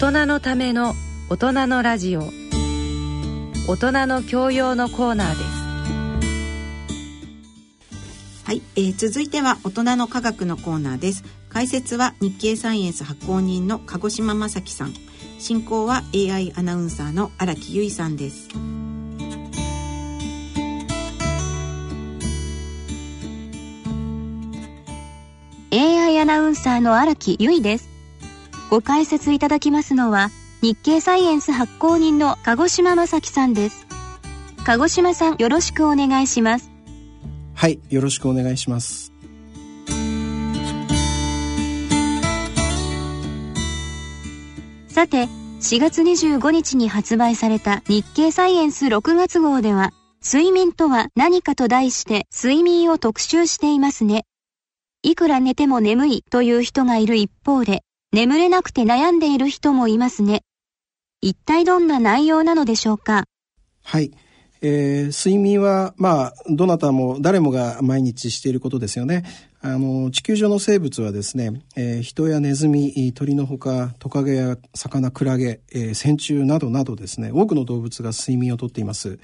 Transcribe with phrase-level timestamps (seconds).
[0.00, 0.94] 大人のための
[1.30, 2.24] 大人のラジオ。
[3.68, 5.44] 大人の教養のコーナーです。
[8.44, 11.22] はい、えー、続いては大人の科学のコーナーです。
[11.48, 14.94] 解説は日経サイエンス発行人の鹿児島正樹さん。
[15.38, 18.48] 進行は AI アナウンサーの荒木由衣さんです。
[25.70, 27.93] AI アナウンサーの荒木由衣です
[28.70, 30.30] ご解説いただきますのは
[30.62, 33.86] 日経サイエンス発行人の鹿児島正樹さんです。
[34.64, 36.70] 鹿児島さんよろしくお願いします。
[37.54, 39.12] はいよろしくお願いします。
[44.88, 45.24] さて
[45.60, 49.92] 4月25日に発売された日経サイエンス6月号では
[50.24, 54.24] 睡眠とは何かと題して睡眠を特集していますね。
[55.02, 57.82] いくら寝ても眠いという人がいる一方で、
[58.14, 60.42] 眠れなくて悩んでいる人もいますね。
[61.20, 63.24] 一体どんな内容なのでしょうか？
[63.82, 64.12] はい。
[64.62, 69.24] えー、睡眠は、まあ、どなたも誰もが毎日していることですよね。
[69.66, 79.18] あの、地球上の生物はですね、えー、人やネズミ、鳥のほか、トカゲや魚、クラゲ、えー、線虫などなどですね、多くの動物が睡眠をとっています。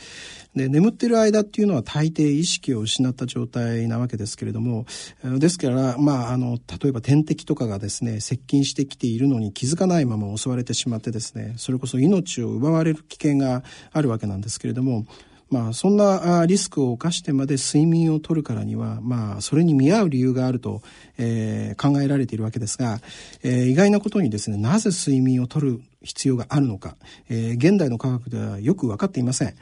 [0.56, 4.86] で、眠ってる間っていうのは大抵意識を失った状態なわけですけれども、
[5.22, 15.04] ですから、まあ、あの、例えば天敵とかがですね、接近してきているのに気づかないまま襲われてしまってですね、それこそ命を奪われる危険があるわけなんですけれども、
[15.51, 20.81] まあ、そんなリスクを冒してまで睡眠をとるからには、まあ、それに見合う理由があると、
[21.19, 23.01] えー、考えられているわけですが、
[23.43, 26.97] えー、意外なことにですね、なぜ睡眠をとる必要があるのか、
[27.28, 29.55] えー、現代の科学ではよく分かっていません。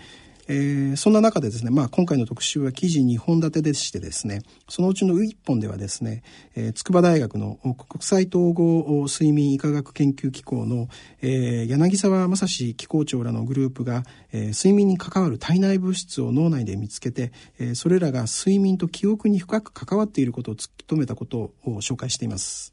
[0.50, 6.22] えー、そんな中でですね、まあ、今回の特集は記事2本立てでしてですね、そのうちの1本ではですね、
[6.56, 10.88] えー、筑波大学の国際統合睡眠医科学研究機構の、
[11.20, 22.72] えー、柳沢正史機構長らのグループが、えー、睡眠に関わる体内物質を脳内で見つけて、えー、それらが睡眠と記憶に深く関わっていることを突き止めたことを紹介しています。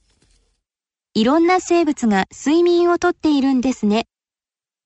[1.13, 4.05] いろんな生物が睡眠をとっているんですね。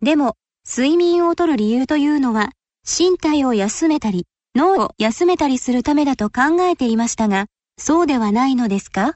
[0.01, 0.35] でも、
[0.67, 2.51] 睡眠をとる理由というのは
[2.85, 4.25] 身体を休めたり、
[4.55, 7.45] 脳を休めたりするためだと考えていましたが、
[7.77, 9.15] そうではないのですか？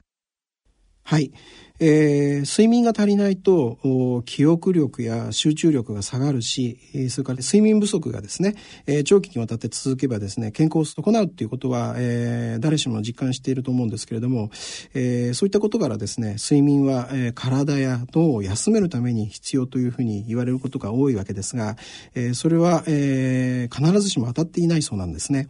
[1.02, 1.32] はい。
[1.80, 6.78] えー、睡眠が足りないと記憶力や集中力が下がるし、
[7.10, 8.54] それから睡眠不足がですね、
[8.86, 14.50] えー、長期にわたって続けばですね、健康を損なうっていうことは、えー、誰しも実感していると思うんですけれども、
[14.94, 21.76] えー、そういったことからですね、睡眠は、えー、体や脳を休めるために必要というふうに言われることが多いわけですが、
[22.14, 25.48] えー、それは、えー、必ずしも当たっていないそうなんですね。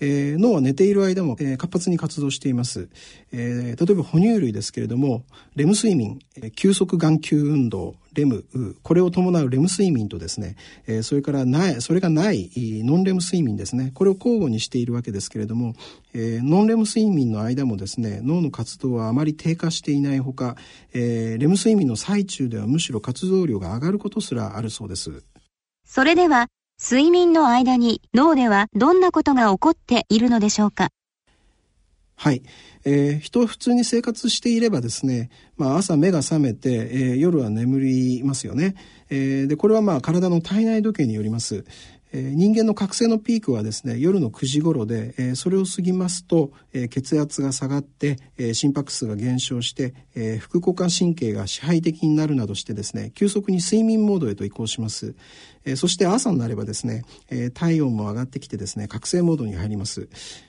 [0.00, 2.88] えー、脳は寝ている間も、えー、活発に活動しています、
[3.32, 5.24] えー、例えば哺乳類ですけれども
[5.56, 8.44] レム睡眠、えー、急速眼球運動レム
[8.82, 13.92] これを伴うレム睡眠とですね、えー、それからないそれがないノンレム睡眠ですね。
[13.94, 15.74] これを交互にしているわけですけれども、
[16.14, 20.56] えー、ノンレム睡眠の間もですね脳の活動はあまり低下していないほか、
[20.92, 25.22] えー、レム睡眠の最中ではむしろ活動量が上がることすらあるそうです。
[25.84, 26.48] それでは
[26.80, 30.90] 睡眠の間に脳ではどんなことが起こっているのでしょうか？
[32.14, 32.42] はい。
[32.84, 38.76] えー、人普通に生活していればですね、まあ朝目が覚めて、えー、夜は眠りますよね。
[39.10, 41.64] えー、で、これはまあ体の体内時計によります。
[42.12, 46.52] 人間の覚醒のピークはですね夜の9時頃で、それを過ぎますと、
[46.90, 48.16] 血圧が下がって、
[48.54, 49.94] 心拍数が減少して、
[50.38, 55.14] 副交感神経が支配的になるなどしてですね急速に睡眠モードへと移行します、
[55.76, 57.04] そして朝になればですね、
[57.52, 60.08] 体温も上がってきてですね覚醒モードに入ります。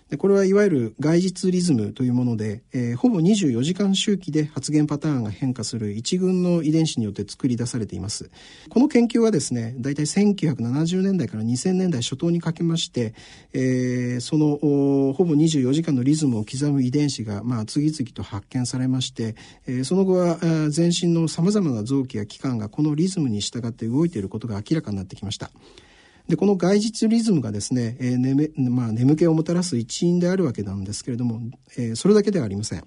[0.10, 8.32] でこれはいわゆる外日リズムというもので、えー、ほぼ24時間周期で発現パターンが変化する一群の遺伝子によって作り出されています。
[8.70, 13.14] この研究はですね、大体1970年代から2000年代初頭にかけまして、
[13.54, 19.36] えー、そのほぼ24時間のリズムを刻む遺伝子が、まあ、次々と発見されまして、
[19.68, 20.40] えー、その後は
[20.70, 25.52] 全身の様々な臓器や器官がこのリズムに従って動いていることが明らかになってきました。
[26.30, 31.42] で、この外日リズムがですね、えー眠まあ、眠気をもたらす一因であるわけなんですけれども、
[31.76, 32.84] えー、それだけではありません。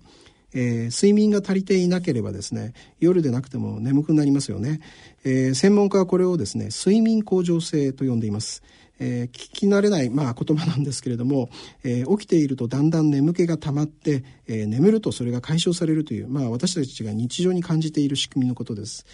[0.54, 4.80] えー、睡眠が足りていなければですね、夜でなくても眠くなりますよね。
[5.24, 8.62] えー、専門家はこれをですね、睡眠向上性と呼んでいます。
[9.00, 11.50] えー、聞き慣れない、まあ、言葉なんですけれども、
[11.82, 19.04] えー、起きているとだんだん眠気が溜まって、えー、眠るとそれが解消されるという、まあ、私たちが日常に感じている仕組みのことです。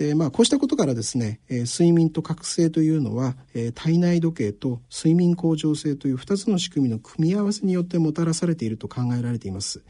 [0.00, 9.82] でまあ、こうしたことからですね、えー、睡眠と覚醒というのは、えー、体内時計と睡眠向上性という2つの仕組みの組み合わせによってもたらされていると考えられています。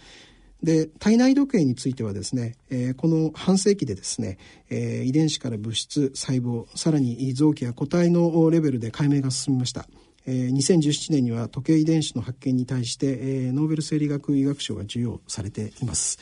[0.64, 9.86] で体内時計についてはですね、えー、この半世紀でですね、えー、遺伝子から物質細胞さらに臓器や個体のレベルで解明が進みました。
[10.26, 16.18] えー、2017年には時計遺伝子の発見に対して、えー、ノーベル生理学医学賞が授与されています。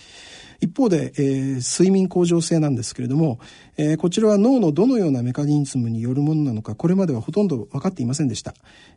[0.60, 3.38] 一方で、えー、睡眠向上性なんですけれども、
[3.76, 8.54] えー、こちらは脳のどのようなメカニズムによるものなのか、これまではほとんど分かっていませんでした。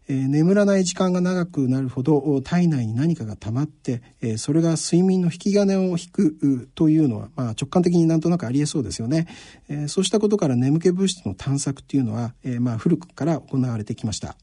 [0.07, 9.27] えー、眠らない時間が長くなるほど体内に何かが溜まって、えー、それが睡眠の引き金を引くというのは、まあ、直感的になんとなくありえそうですよね。
[9.69, 14.35] えー、そうしたことから眠気物質の探索っていうのは、えー、まあ古くから行われてきました。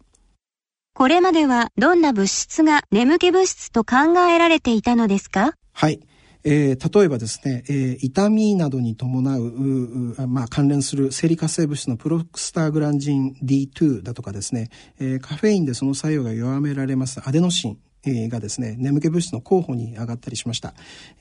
[0.94, 5.54] これまではどんな物質が眠気物質と考えられていたのですか？
[5.72, 6.00] はい。
[6.44, 20.74] えー、例えばですね、えー、痛みなどに伴うまあ、関連する生理活性物質のプロクスターグランジン D2 だとかですね、えー、カフェインでその作用が弱められますアデノシンがですね、眠気物質の候補に上がったりしました。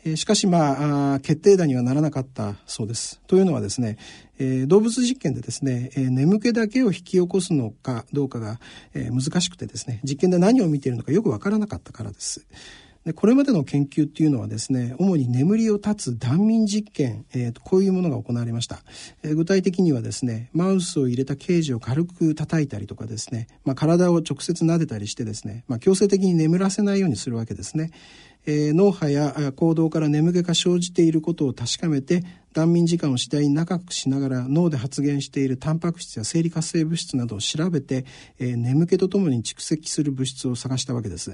[0.06, 3.22] えー、しかし、まあ決定打にはならなかったそうです。
[3.28, 3.98] というのはですね、
[4.40, 8.60] えー、動物実験でですね、えー、眠気だけを引き起こすのかどうかが、
[8.94, 12.46] えー、難しくてですね、実験で何を見ているのかよくわからなかったからです。
[13.08, 18.80] でこれまでの研究っていうのはですね主に眠りを断つ断眠実験、えー、こういうものが行われました、
[19.24, 27.92] えー、具体的にはですねマウスを入れたケージを軽く叩いたりとかですね、まあ、体を直接撫でたりしてですね、まあ、強制的に眠らせないようにするわけですね
[28.50, 38.06] えー、脳波や行動から眠気が生じていることを確かめて断眠時間を次第に長くしながら脳で発現しているタンパク質や生理活性物質などを調べて、
[38.40, 41.34] えー、眠気とともに蓄積する物質を探したわけです。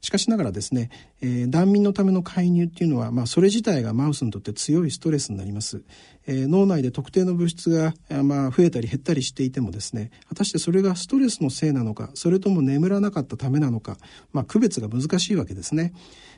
[0.00, 5.82] しかしながらですね、えー、断眠のための介入っていうのは、まあ、それ自体がマウスにとって強いストレスになります。
[6.26, 13.96] えー、脳内で特定の物質が、まあ、増えたり減ったりしていてもですね、果たしてそれがストレスのせいなのか、それとも眠らなかったためなのか、
[14.32, 15.92] まあ、区別が難しいわけですね。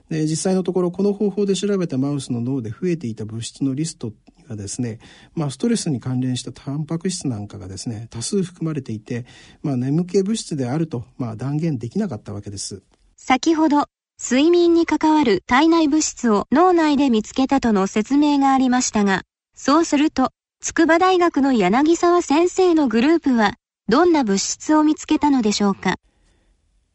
[0.09, 4.15] で実際のところこの方法で調べたマウスの脳で増えていた物質のリストに
[4.49, 4.99] はですね、
[5.35, 9.25] まあ、ストレスに関連したタンパク質なんかがですね多数含まれていて、
[9.63, 12.83] まあ、眠気物質であると、まあ、断言できなかったわけです。
[13.17, 13.87] 先ほど、
[14.21, 19.23] 睡眠に関わる体内物質を脳内で見つけたとの説明がありましたが、
[19.55, 20.31] そうすると、
[20.61, 23.55] 筑波大学の柳沢先生のグループは、
[23.89, 25.97] どんな物質を見つけたのでしょうか？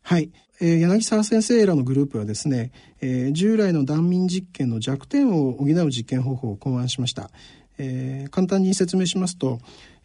[0.04, 0.32] はい。
[0.60, 7.30] えー、柳沢先生らのグループはですね、えー、従来の断眠実験の弱点を補う実験方法を考案しました。
[7.78, 9.60] えー、簡単に説明しますと、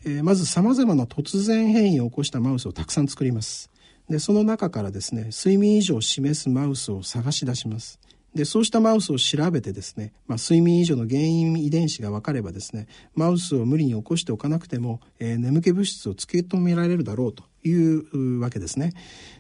[0.05, 3.71] えー、まず様々な突然変異を起こしたマウスをたくさん作ります。
[4.13, 7.99] でその中からですね睡眠異常を示すマウスを探し出します。
[8.35, 18.93] でそうしたマウスを調べてですね、まあ、睡眠異常の原因遺伝子が分かればですねマウスを無理に起こしておかなくても、えー、眠気物質を突き止められるだろうというわけですね。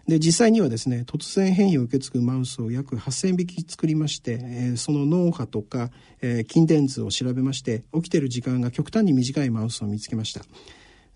[0.08, 5.90] で実際にはですね突然変異を受け継ぐマウスを約8,000匹作りまして、えー、その脳波とか、
[6.22, 10.40] えー、筋電図を調べまして起きてる時間が極端に短いマウスを見つけました。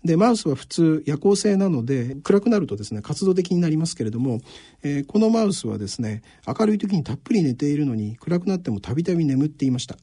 [0.07, 4.39] でマウスは普通夜行性なので暗くなるとですね活動的になりますけれども、
[4.81, 9.97] えー、このマウスはですね明るい時にたっぷり寝ているのに暗くなってもたびたび眠っていました。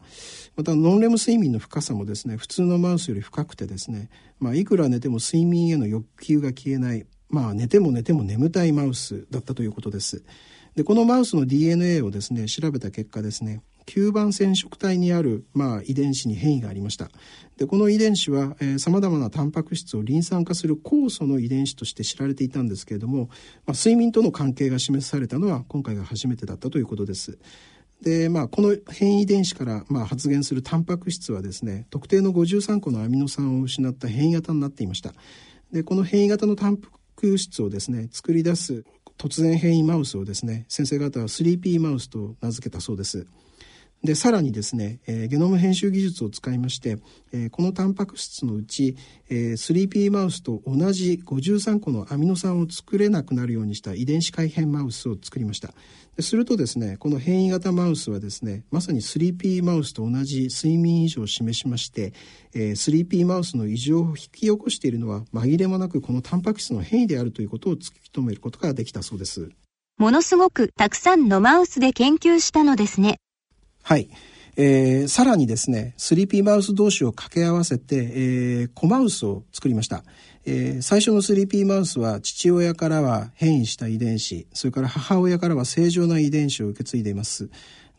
[0.57, 4.09] またノンレム睡眠の深さもですね普通のマウスより深くてですね、
[4.39, 10.23] まあ、いくら寝ても睡眠への欲求が消えないまあ寝ても寝ても眠たいマウスだったということです。
[10.77, 17.11] でこのマウスの DNA をですね調べた結果ですね9番染色体にある、まあ、遺伝子に変異がありました。
[17.57, 23.29] でこの遺伝子はさまざまなタンパク質をリン酸化する酵素の遺伝子として知られていたんですけれども、
[23.67, 27.39] まあ、睡眠との関係が示されたのは今回が初めてだったということです。
[28.03, 35.15] でまあ、この変異遺伝子から、まあ、発現するタンパク質はですね特定の53個のアミノ酸を失った変異型になっていました。
[35.73, 38.85] でこの変異型のタンパク質をですね作り出す
[39.17, 43.27] 突然変異マウスをですね先生方は 3P マウスと名付けたそうです。
[44.05, 46.99] でさらにですね、えー、ゲノム編集技術を使いまして、
[47.33, 48.97] えー、このタンパク質のうち、
[49.31, 55.73] えー、3P マウスと同じ53個のアミノ酸を作れなくなるようにした遺伝子改変マウスを作りました。
[56.17, 62.13] でするとですねこの変異型マウスはですねまさに 3P マウスと同じ睡眠異常を示しまして、
[62.53, 69.49] えー、3P マウスの異常を引き起こしているのは紛れもなくこのタンパク質の変異であるということを突き止めることができたそうです。
[69.97, 73.17] ものすごくたくさんのマウスで研究したのですね。
[73.85, 74.09] はい。
[74.57, 80.05] えー、さらにですね、3P マウス同士を掛け合わせて、えー、コマウスを作りました。
[80.47, 87.51] えー、最初の 3P マウスは父親からは変異した遺伝子、それから母親からは正常な遺伝子を受け継いでいます。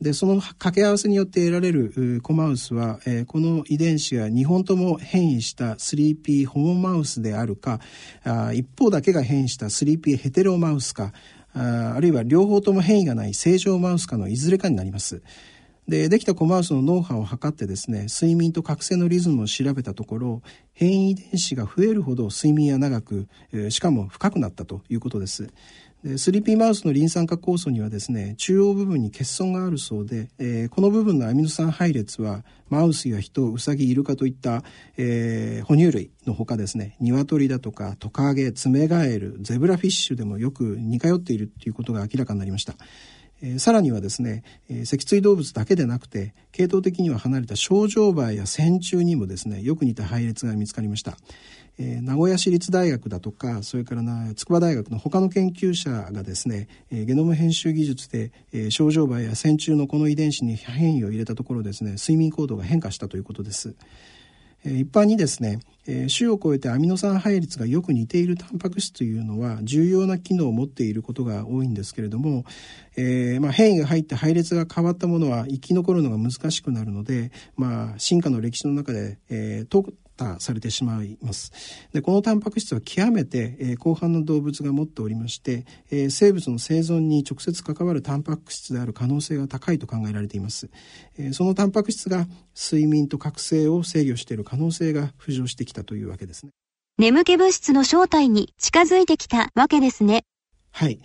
[0.02, 7.80] で、その掛け合わせによって得られるコマウスは、えー、この遺伝子が2本とも変異した 3P ホモマウスであるか、
[8.24, 11.14] あ一方だけが変異した 3P ヘテロマウスか、
[11.54, 15.22] ああるいは両方とも変異がない正常マウスかのいずれかになります。
[15.88, 20.42] で、できたコマウスの脳波を測ってですね、睡眠と覚醒のリズムを調べたところ、
[20.74, 25.48] 変異遺伝子が増えるほど睡眠は長く、え、しかも深くなったということです。
[26.04, 34.64] でスリーピーマウスのリン酸化酵素にはですね、中央部分に欠損があるそうで、えー、この部分のアミノ酸配列は、マウスや人、ウサギ、イルカといった、
[34.98, 42.76] えー、哺乳類のほかですね、鶏だとかトカゲ、ツメガエル、ゼブラフィッシュでもよく似通っているということが明らかになりました。
[43.46, 51.18] え、さらにはですね、え、脊椎動物だけでなくて系統的には離れた症状梅や線虫にもですねよく似た配列が見つかりました、
[51.78, 63.76] えー、名古屋市立大学だとかそれからな筑波大学の他の研究者がですね、えー、ゲノム編集技術で、えー、症状梅や線虫のこの遺伝子に変異を入れたところですね睡眠行動が変化したということです。
[64.66, 72.44] 一般にですね、種を超えてアミノ酸配列がよく似ているタンパク質というのは重要な機能を持っていることが多いんですけれども、
[72.98, 79.68] えー、まあ、変異が入って配列が変わったものは生き残るのが難しくなるので、まあ、進化の歴史の中で、えー、
[80.16, 81.52] 多されてしまいます。
[81.94, 90.70] で、このタンパク質は極めて、えー、広範の動物が持っておりまして、えー、生物の生存に直接関わるタンパク質である可能性が高いと考えられています。
[91.18, 96.52] えー、そのタンパク質が睡眠と覚醒を制御している可能性が浮上してきたというわけですね。
[96.98, 100.24] 眠気物質の正体に近づいてきたわけですね。
[100.72, 101.00] はい。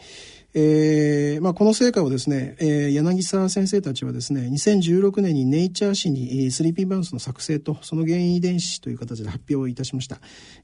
[0.53, 10.19] えーまあ、この成果をですね、えー、柳沢先生たちはですね、2016年にネイチャー誌にスリーピーバウンスの作成とその原因遺伝子という形で発表いたしました。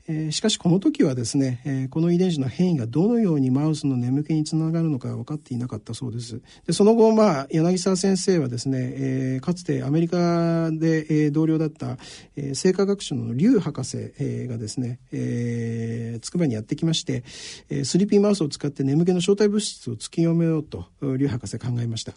[0.09, 6.41] えー、しかしこの時はですね、えー、この遺伝子の変異がどのようにマウスの眠気につながるのか分かっていなかったそうです。
[6.67, 11.97] でその後、まあ、柳沢先生はですね、えー、かつてアメリカで、えー、同僚だった、
[12.35, 17.23] えー、生化学者の劉博士、えー、がですね、えー、筑波にやってきまして、
[17.69, 22.13] えー、スリーピーマウスを使って眠気の正体物質質を突き止めようと劉博士考えました、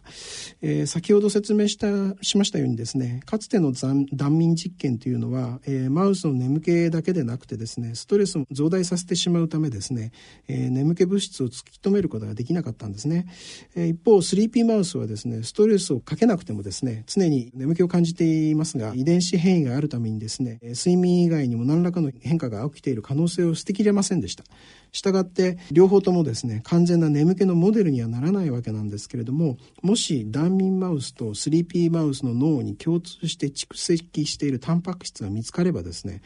[0.61, 1.87] えー、先ほど説明した
[2.23, 10.11] しましたようにですねかつての断眠実験というのは、えー、マウスの眠気だけでなくてですねストレスを増大させてしまうためですね、
[10.47, 13.27] えー、眠気物質を突き止めることができなかったんですね、
[13.75, 24.43] えー、一方スリーピーマウスはですねストレスをかけなくてもですね常に眠気を感じていますが遺伝子変異があるためにですね睡眠以外にも何らかの変化が起きている可能性を捨てきれませんでした。
[24.91, 36.21] したがって両方ともですね完全な眠気のモデルにはならないわけなんですけれどももし断眠マウスと 3P マウスの脳に共通して蓄積しているタンパク質が見つかればですね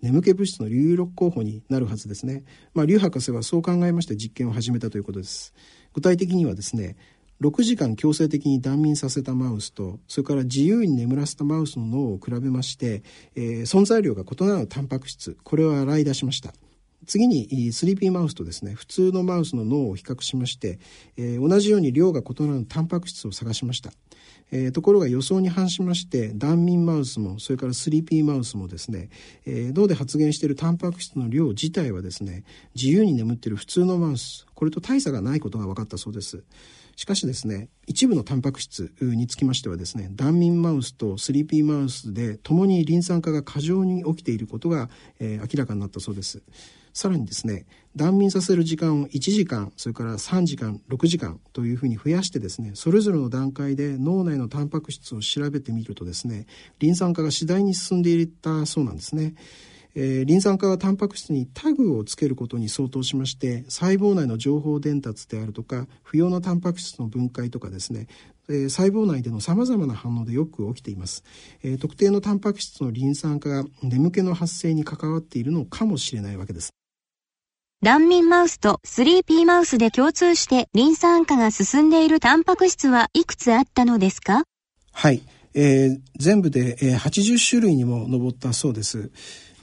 [0.00, 2.44] 眠気物質の有力候補になるはずですね。
[2.72, 5.52] まあ、劉博士はそう考えまして実験を始めたということです。
[5.92, 6.96] 具体的にはですね、
[7.40, 13.02] 6時間強制的に断眠させたマウスと、それから自由に眠らせたマウスの脳を比べまして、
[13.34, 16.52] えー、存在量が異なるタンパク質、これを洗い出しました。
[17.08, 20.78] 次に 3P マウスとですね普通のマウスの脳を比較しまして、
[21.16, 23.90] えー、同じように量が異なるタンパク質を探しました、
[24.52, 29.08] えー、ところが予想に反しまして断眠マウスもそれから 3P マウスもですね、
[29.46, 32.44] えー、脳で発現しているタンパク質の量自体はですね
[32.76, 34.48] 自由に眠っている普通のマウス。
[34.58, 36.42] これと大差がないことが分かったそうです。
[36.96, 46.42] しかしですね、一部のタンパク質につきましてはですね、断眠マウスと 3P マウスで共にリン酸化が過剰に起きていることが、えー、明らかになったそうです。
[46.98, 47.64] さらにですね
[47.94, 56.46] 断眠させる時間を1時間それから3時間6時間というふうに増やしてですねそれぞれの段階で脳内のタンパク質を調べてみるとですね
[56.80, 59.34] リン酸化が次第に進んでいったそうなんですね。
[59.94, 68.06] えー、リン酸化はタンパク質にタグをつけることに相当しまして細胞内の情報伝達であるとか不要なタンパク質の分解とかですね
[68.48, 71.22] え細胞内での様々な反応でよく起きています、
[71.62, 76.77] え特定のタンパク質のリン酸化が眠気の発生に関わっているのかもしれないわけです
[77.80, 84.42] 断眠マウスとスリーピーマウスで共通してリン酸化が進んでいるタンパク質はいくつあったのですか？
[84.92, 85.22] はい、
[85.54, 89.12] えー、全部で、えー、80種類にも上ったそうです。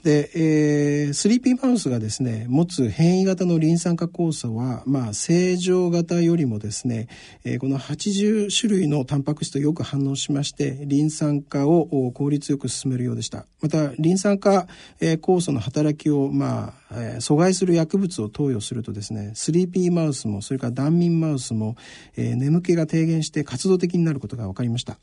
[0.06, 7.08] で、えー、3P マウスがですね、持つ変異型のリン酸化酵素は、まあ、正常型よりもですね、
[7.42, 13.46] えー、この80種類のタンパク質とよく反応しまして、リン酸化を効率よく進めるようでした。
[13.60, 14.68] また、リン酸化、
[15.00, 21.74] えー、酵素の働きを、まあ、えー、阻害する薬物を投与するとですね、3P マウスも、それから断眠マウスも、
[22.16, 24.98] えー、眠気が低減して活動的になることが分かりました。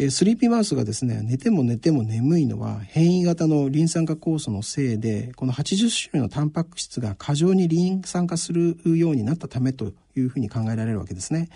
[0.00, 11.50] えー、スリーピーマウスがですね、寝ても寝ても眠いのは変異型のリン酸化酵素のせいで、この80種類のタンパク質が過剰にリン酸化するようになったためというふうに考えられるわけですね。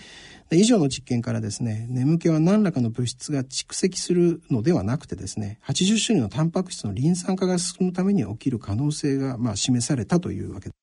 [0.51, 10.75] で以上の実験からですね、眠気は何らかの物質が蓄積するのではなくてですね、80種類のタンパク質のリン酸化が進むために起きる可能性が、まあ、示されたというわけで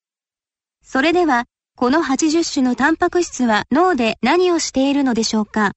[0.83, 0.91] す。
[0.93, 1.45] それでは、
[1.77, 5.73] この80種のタンパク質は脳で何をしているのでしょうか？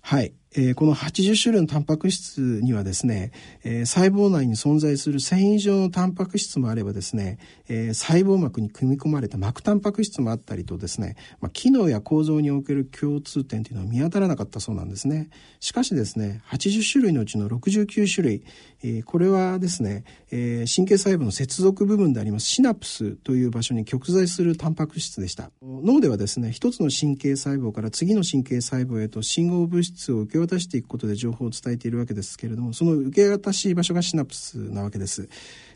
[0.00, 0.32] はい。
[0.56, 3.32] えー、この80種類のタンパク質にはですね、
[3.64, 15.28] えー、細胞内に存在する繊維状のタンパク質もあればですね、えー、細胞膜に組み込まれた膜タンパク質もあったりとですね、まあ、機能や構造における共通点というのは見当たらなかったそうなんですね。
[15.58, 18.44] しかしですね、80種類のうちの69種類、
[18.86, 25.50] え、これはですね、え、神経細胞の接続部分でありますシナプスという場所に極在するタンパク質でした。
[25.62, 35.30] 脳ではですね、一つの神経細胞から次の神経細胞へと信号物質を受け渡していくことで情報を伝えているわけですけれどもその受け渡し場所がシナプスなわけです。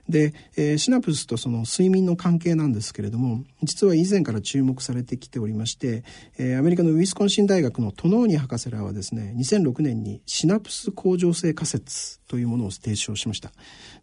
[0.09, 6.03] で、えー、シナプスとその睡眠の関係なんですけれども実は以前から注目されてきておりまして、
[6.39, 13.53] えー、アメリカのウィスコンシン大学のトノーニ博士らはですね2006年にシナプス恒常性仮説というものを提唱しました。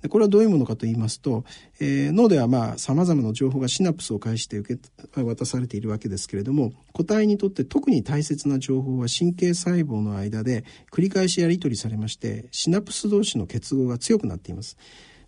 [0.02, 1.46] でこれはどういうものかと言いますと、
[1.80, 14.78] えー、脳ではまあ様々な情報がシナプスを介して受け渡されているわけですけれども個体にとって特に大切な情報は神経細胞の間で繰り返しやり取りされましてシナプス同士の結合が強くなっています。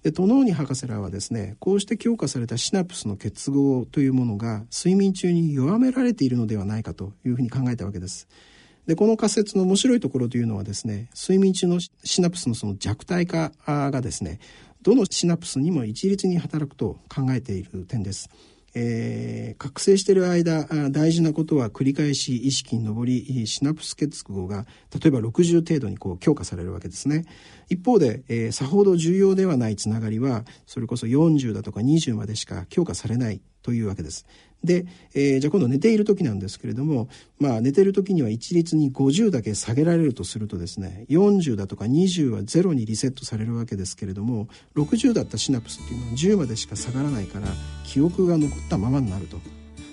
[0.03, 8.27] でトノーニ博士らはですねこうして強化されたシナプスの結合というものが睡眠中に弱められているのではないかというふうに考えたわけです。
[8.85, 14.39] でこの仮説の面白いところというのはですね睡眠中のシナプスのその弱体化がですね
[14.81, 18.29] どのシナプスにも一律に働くと考えている点です。
[18.79, 27.25] えー、覚醒している間大事なことは繰り返し意識に上りシナプス結合が例えば60程度にこう強化されるわけですね。
[27.69, 34.27] 一方で、えー、さほど重要ではないつながりはそれこそ40だとか20までしか強化されないというわけです。
[34.63, 37.09] で、えー、じゃあ今度寝ている時なんですけれども、
[37.39, 47.47] まあ寝ている時には一律に50だけ下げられるとするとですね、40だとか20は0にリセットされるわけですけれども、60だったシナプスっていうのは10までしか下がらないから、
[47.85, 49.37] 記憶が残ったままになると。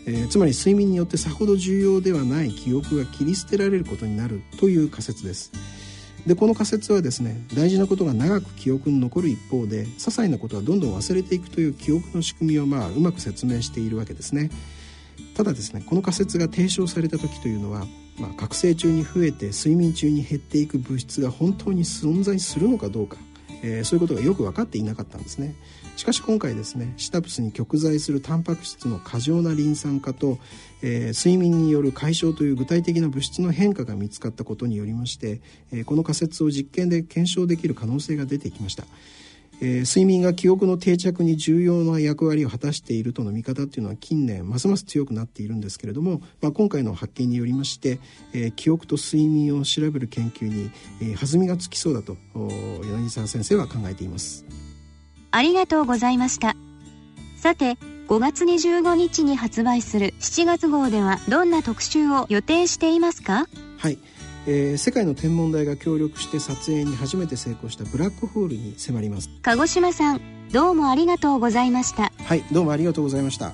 [0.07, 5.53] えー、つまり睡眠によってさほど重要ではない記憶が切り捨てられることになるという仮説です。
[6.27, 14.51] でこの仮説はですね大事なことが長く記憶に残る一方で些細なことはどんどん忘れていくという記憶の仕組みをまあうまく説明しているわけですね。
[15.37, 17.87] ただですねこの仮説が提唱された時というのは、
[18.19, 23.17] まあ、覚醒中に増えて睡眠中に減っていく物質が本当に存在するのかどうか
[23.65, 25.55] えー、そういうことがよく分かっていなかったんですね。
[26.05, 30.37] しかし今回ですねシタプスに極在するタンパク質の過剰なリン酸化と、
[30.83, 35.41] えー、睡眠による解消という具体的な物質の変化が見つかったことによりまして、
[35.73, 38.85] えー、この仮説を実験で検証できる可能性が出てきました。
[39.63, 47.99] えー、睡眠が記憶の定着に重要な役割を果たしているとの見方っていうのは近年ますます強くなっているんですけれども、まあ、今回の発見によりまして、
[48.35, 54.74] えー、記憶と睡眠を調べる研究に、えー、弾みがつきそうだと柳沢先生は考えています。
[55.35, 56.57] ありがとうございました。
[57.37, 57.77] さて
[58.09, 63.47] 5月25日に発売する7月号ではどんな特集を予定していますか？
[63.79, 63.99] はい。
[64.47, 69.31] えー、世界の天文台が協力して撮影に初めて成功したブラックホールに迫ります。
[69.43, 70.21] 鹿児島さん
[70.53, 72.13] どうもありがとうございました。
[72.25, 73.53] はいどうもありがとうございました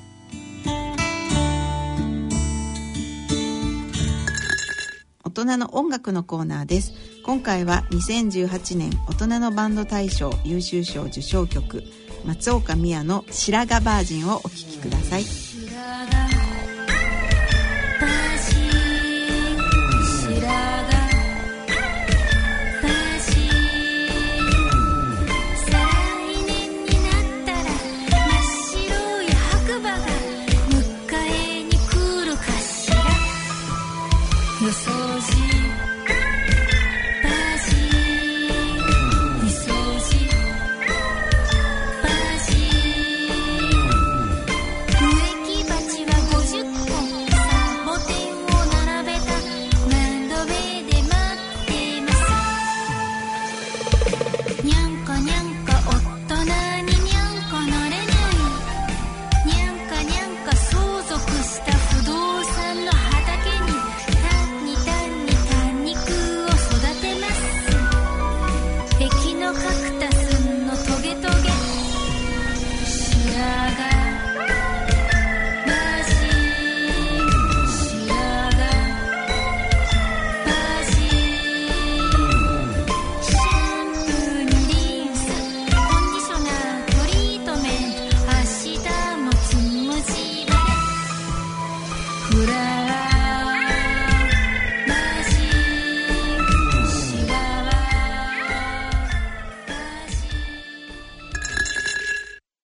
[5.31, 6.93] 大人の音楽のコーナーです。
[7.25, 11.85] 今回は2018年大人のバンド大賞優秀賞受賞曲
[12.25, 15.39] 松岡美也の白髪バージンをお聴きください。